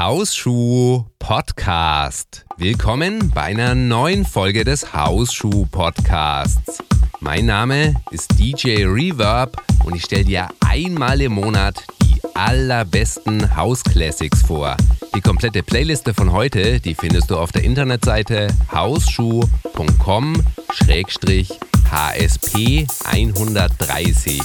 [0.00, 2.46] Hausschuh Podcast.
[2.56, 6.82] Willkommen bei einer neuen Folge des Hausschuh Podcasts.
[7.20, 13.84] Mein Name ist DJ Reverb und ich stelle dir einmal im Monat die allerbesten House
[13.84, 14.74] Classics vor.
[15.14, 18.48] Die komplette Playliste von heute, die findest du auf der Internetseite
[21.90, 24.40] hausschuh.com-hsp 130.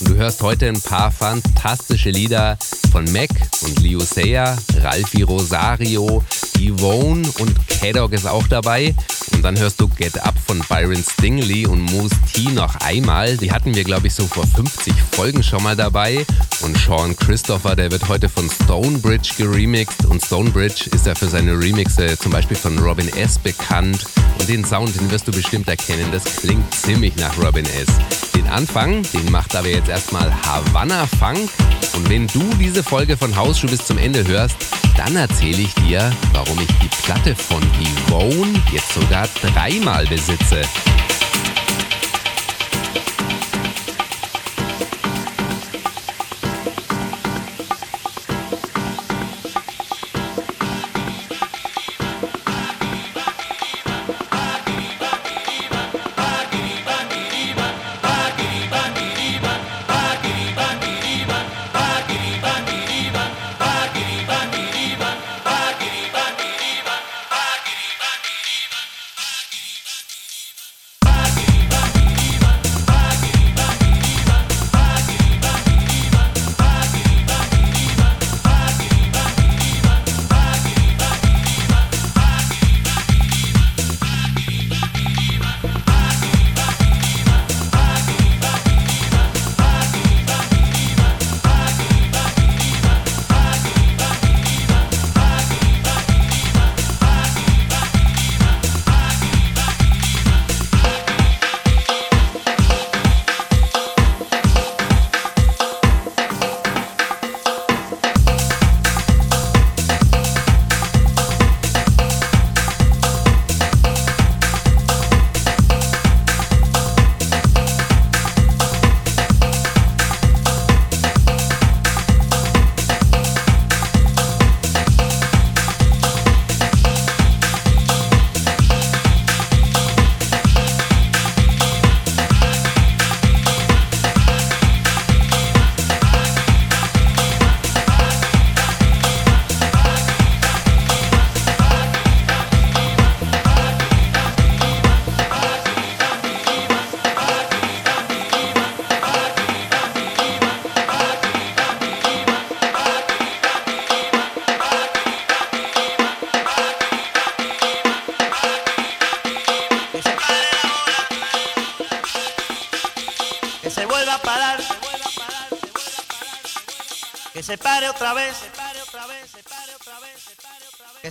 [0.00, 2.58] Und du hörst heute ein paar fantastische Lieder
[2.92, 3.30] von Mac
[3.62, 6.24] und Leo Sayer, Ralfi Rosario,
[6.58, 8.94] Yvonne und K-Dog ist auch dabei.
[9.32, 13.36] Und dann hörst du Get Up von Byron Stingley und Moose T noch einmal.
[13.36, 16.26] Die hatten wir, glaube ich, so vor 50 Folgen schon mal dabei.
[16.62, 20.06] Und Sean Christopher, der wird heute von Stonebridge geremixed.
[20.06, 23.38] Und Stonebridge ist ja für seine Remixe zum Beispiel von Robin S.
[23.38, 24.06] bekannt.
[24.40, 26.06] Und den Sound, den wirst du bestimmt erkennen.
[26.10, 27.86] Das klingt ziemlich nach Robin S.
[28.34, 31.50] Den Anfang, den macht aber jetzt erstmal Havana Funk.
[31.94, 34.56] Und wenn du diese Folge von Hausschuh bis zum Ende hörst,
[34.96, 37.60] dann erzähle ich dir, warum ich die Platte von
[38.08, 40.62] Yvonne jetzt sogar dreimal besitze.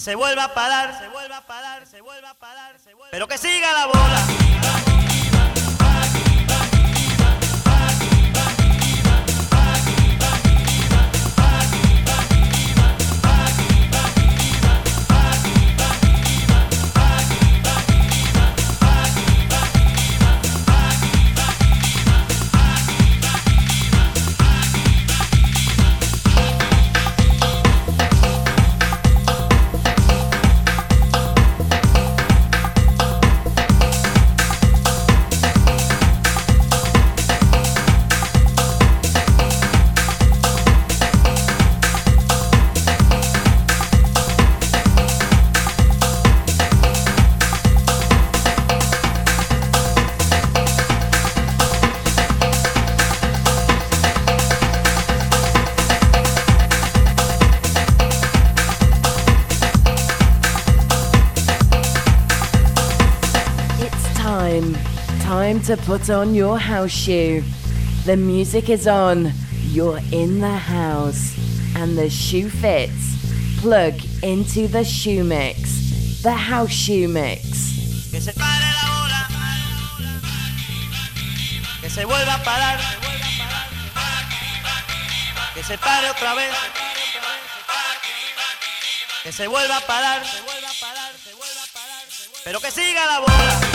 [0.07, 3.27] Se vuelva a parar, se vuelva a parar, se vuelva a parar, se vuelva pero
[3.27, 4.26] que siga la bola.
[65.67, 67.43] To put on your house shoe.
[68.05, 69.33] The music is on,
[69.63, 71.35] you're in the house,
[71.75, 73.59] and the shoe fits.
[73.59, 77.41] Plug into the shoe mix, the house shoe mix.
[78.11, 78.63] Que se pare
[86.09, 86.55] otra vez,
[89.23, 90.23] que se vuelva a parar,
[92.45, 93.66] pero que siga la bola.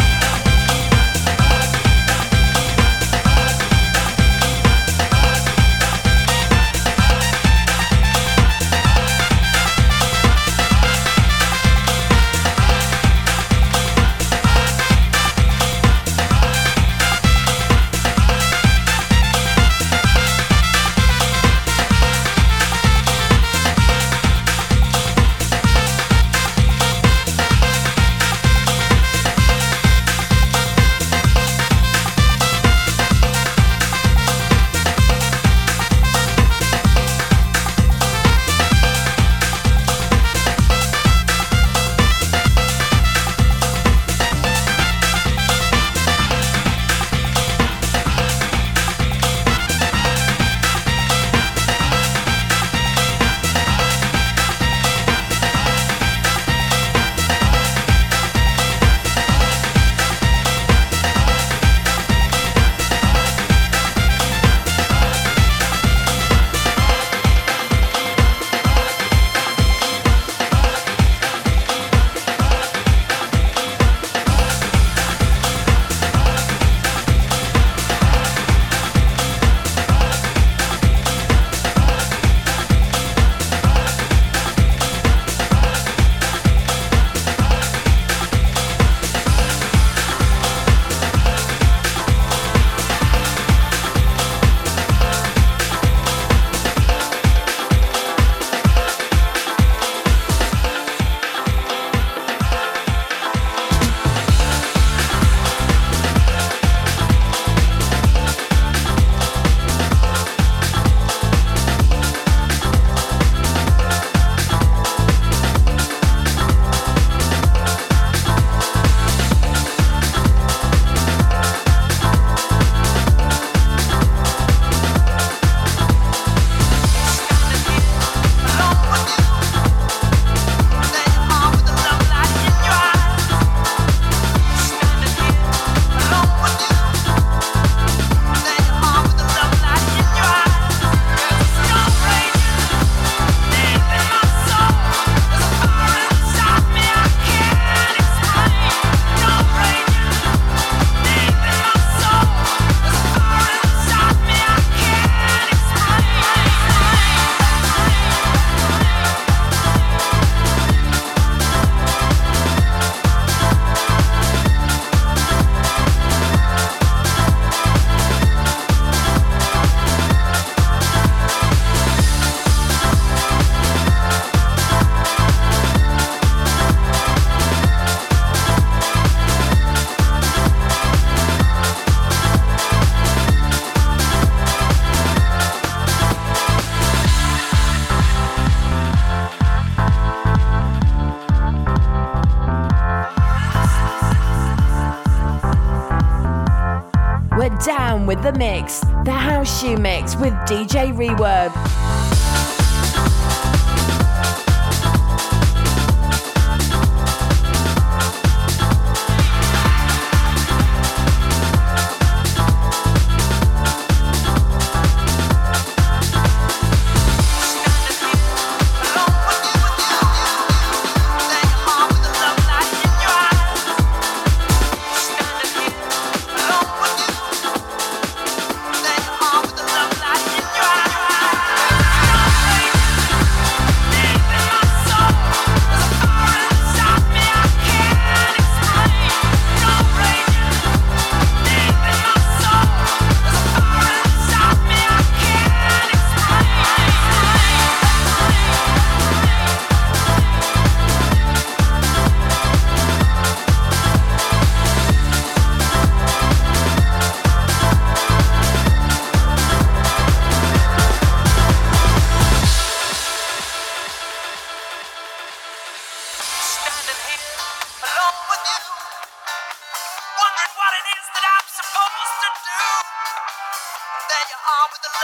[199.62, 201.81] Mix with DJ Reverb.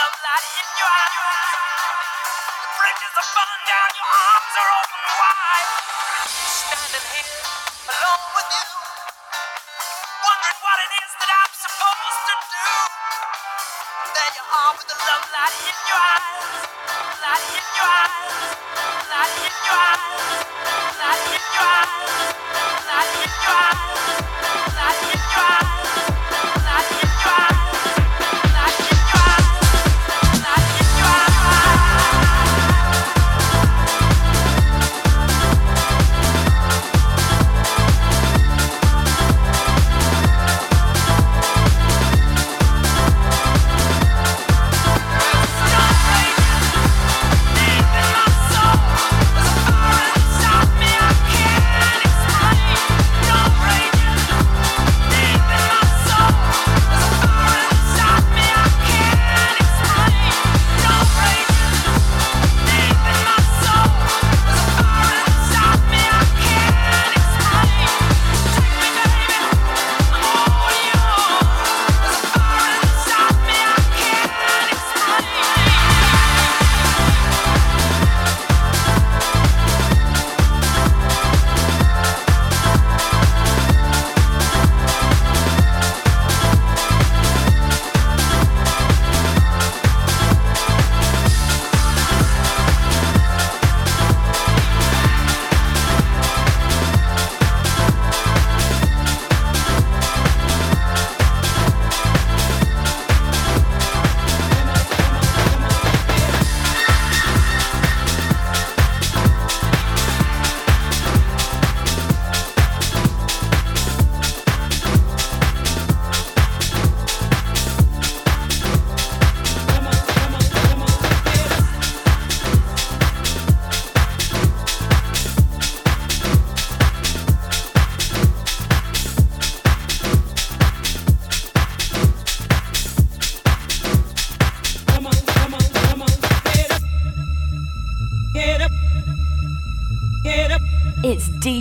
[0.08, 1.60] love light in your eyes.
[2.64, 3.28] The bridges are
[3.68, 5.68] down, your arms are open wide.
[6.48, 7.28] Standing here
[7.92, 8.64] alone with you,
[10.24, 12.68] wondering what it is that I'm supposed to do.
[14.16, 16.56] There you are with the love light in your eyes,
[17.20, 18.36] light in your eyes,
[19.12, 20.24] light in your eyes,
[21.04, 22.16] light in your eyes,
[22.88, 24.27] light in your eyes.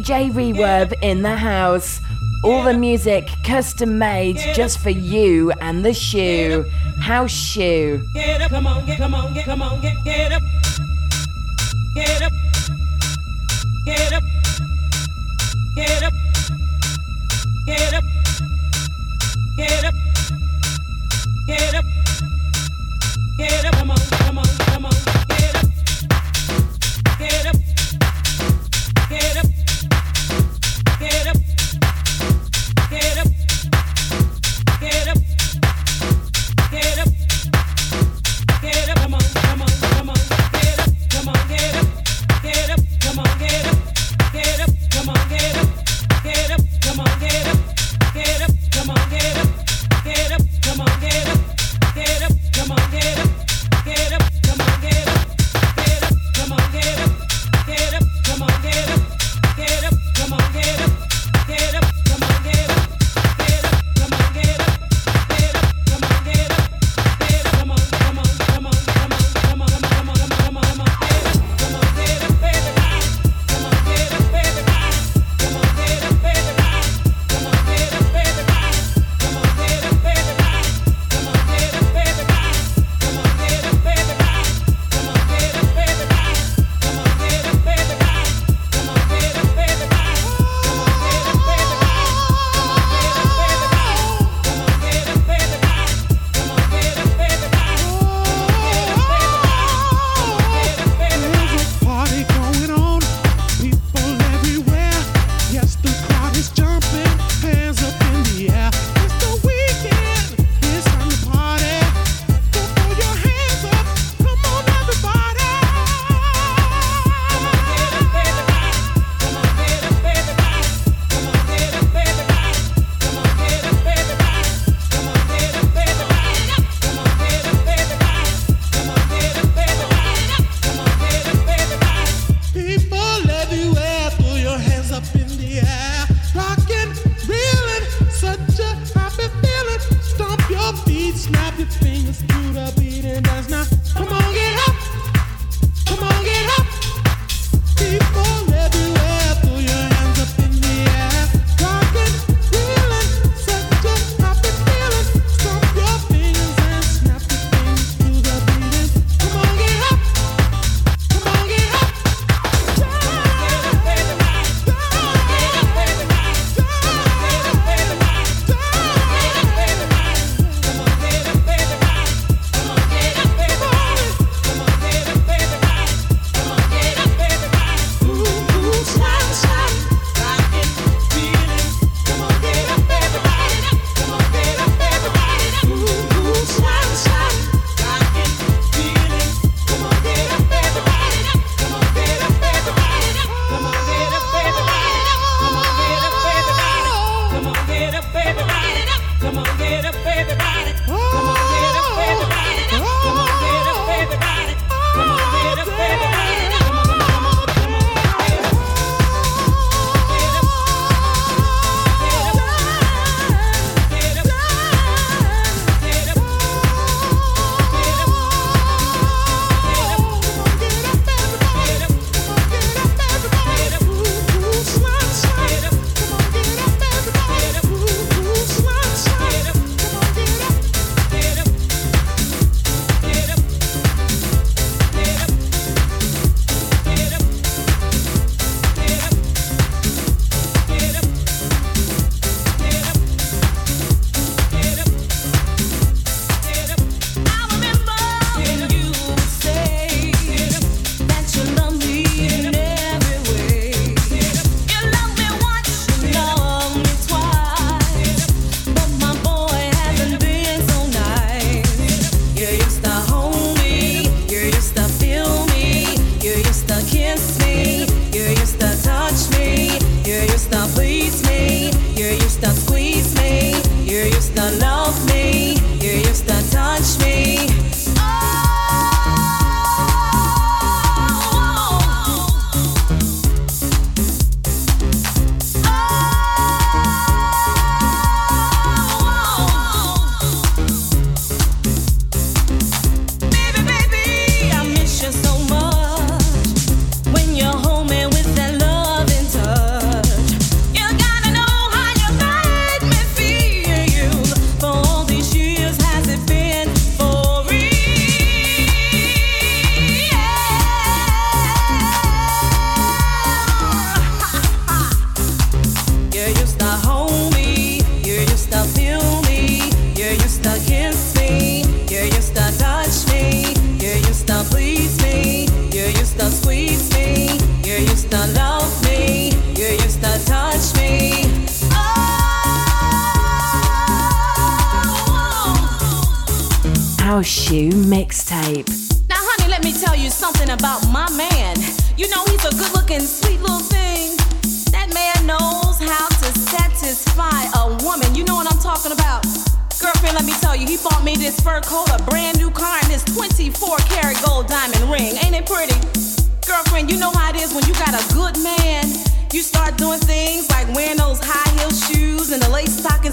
[0.07, 1.99] DJ Reverb in the house.
[2.41, 6.63] All the music custom made just for you and the shoe.
[7.01, 8.01] House shoe.
[8.13, 10.41] Get up, come on, get, come on, get, come on, get, get up.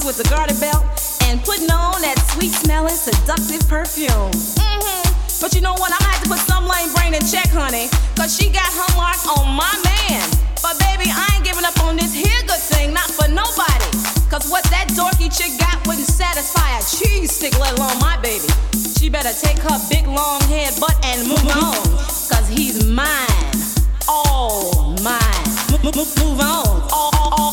[0.04, 0.84] with a garter belt
[1.24, 4.28] and putting on that sweet smelling seductive perfume.
[4.52, 5.04] Mm-hmm.
[5.40, 5.96] But you know what?
[5.96, 9.16] I'm had to put some lame brain in check, honey, cause she got her mark
[9.24, 10.28] on my man.
[10.60, 13.90] But baby, I ain't giving up on this here good thing, not for nobody.
[14.28, 18.48] Cause what that dorky chick got wouldn't satisfy a cheese stick, let alone my baby.
[19.00, 21.80] She better take her big long head butt and move on,
[22.28, 23.56] cause he's mine.
[24.04, 25.48] All mine.
[25.80, 26.64] Move on.
[26.92, 27.43] All, all, all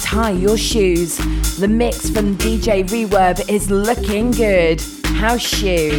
[0.00, 1.18] Untie Your Shoes.
[1.58, 4.80] The mix from DJ Reverb is looking good.
[5.04, 5.98] How Shoe.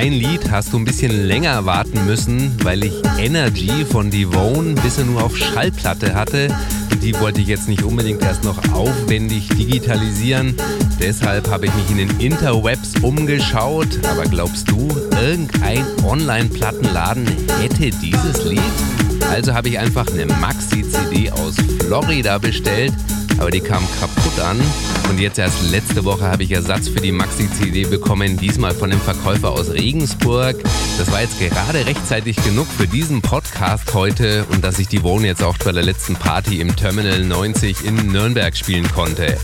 [0.00, 5.04] Ein Lied hast du ein bisschen länger warten müssen, weil ich Energy von Devone bisher
[5.04, 6.48] nur auf Schallplatte hatte.
[6.90, 10.56] Und die wollte ich jetzt nicht unbedingt erst noch aufwendig digitalisieren.
[10.98, 14.00] Deshalb habe ich mich in den Interwebs umgeschaut.
[14.10, 14.88] Aber glaubst du,
[15.20, 17.26] irgendein Online-Plattenladen
[17.60, 18.62] hätte dieses Lied?
[19.30, 22.94] Also habe ich einfach eine Maxi-CD aus Florida bestellt
[23.40, 24.60] aber die kam kaputt an.
[25.08, 29.00] Und jetzt erst letzte Woche habe ich Ersatz für die Maxi-CD bekommen, diesmal von dem
[29.00, 30.56] Verkäufer aus Regensburg.
[30.98, 35.24] Das war jetzt gerade rechtzeitig genug für diesen Podcast heute und dass ich die Wohn
[35.24, 39.36] jetzt auch bei der letzten Party im Terminal 90 in Nürnberg spielen konnte.